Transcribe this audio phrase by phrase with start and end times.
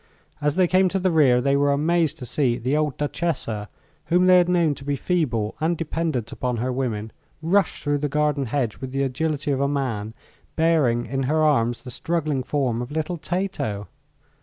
[0.41, 3.69] As they came to the rear they were amazed to see the old Duchessa,
[4.05, 8.09] whom they had known to be feeble and dependent upon her women, rush through the
[8.09, 10.15] garden hedge with the agility of a man,
[10.55, 13.89] bearing in her arms the struggling form of little Tato.